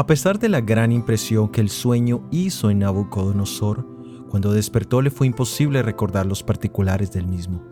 [0.00, 3.86] A pesar de la gran impresión que el sueño hizo en Nabucodonosor,
[4.30, 7.62] cuando despertó le fue imposible recordar los particulares del mismo.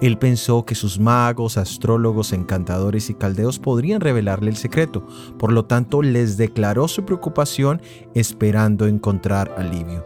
[0.00, 5.06] Él pensó que sus magos, astrólogos, encantadores y caldeos podrían revelarle el secreto,
[5.38, 7.82] por lo tanto les declaró su preocupación
[8.14, 10.02] esperando encontrar alivio.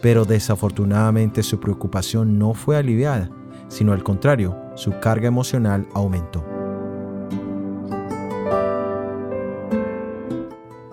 [0.00, 3.28] Pero desafortunadamente su preocupación no fue aliviada,
[3.66, 6.57] sino al contrario, su carga emocional aumentó.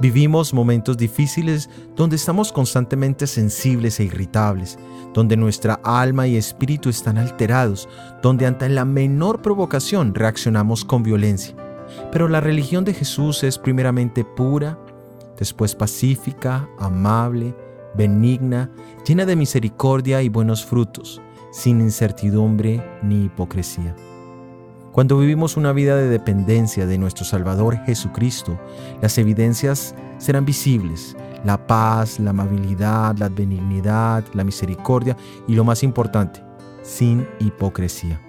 [0.05, 4.77] Vivimos momentos difíciles donde estamos constantemente sensibles e irritables,
[5.15, 7.89] donde nuestra alma y espíritu están alterados,
[8.21, 11.55] donde ante la menor provocación reaccionamos con violencia.
[12.11, 14.77] Pero la religión de Jesús es primeramente pura,
[15.39, 17.55] después pacífica, amable,
[17.95, 18.69] benigna,
[19.07, 21.19] llena de misericordia y buenos frutos,
[21.51, 23.95] sin incertidumbre ni hipocresía.
[24.95, 28.57] Cuando vivimos una vida de dependencia de nuestro Salvador Jesucristo,
[29.01, 31.17] las evidencias serán visibles.
[31.43, 35.17] La paz, la amabilidad, la benignidad, la misericordia
[35.49, 36.41] y lo más importante,
[36.81, 38.21] sin hipocresía.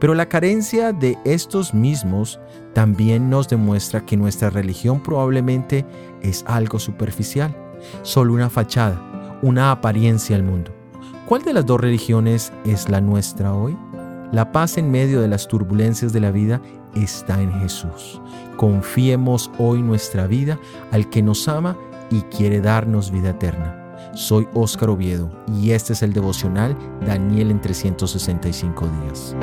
[0.00, 2.40] Pero la carencia de estos mismos
[2.74, 5.86] también nos demuestra que nuestra religión probablemente
[6.22, 7.56] es algo superficial,
[8.02, 10.72] solo una fachada, una apariencia al mundo.
[11.26, 13.76] ¿Cuál de las dos religiones es la nuestra hoy?
[14.32, 16.60] La paz en medio de las turbulencias de la vida
[16.94, 18.20] está en Jesús.
[18.56, 20.58] Confiemos hoy nuestra vida
[20.92, 21.76] al que nos ama
[22.10, 23.76] y quiere darnos vida eterna.
[24.14, 29.36] Soy Óscar Oviedo y este es el devocional Daniel en 365 días.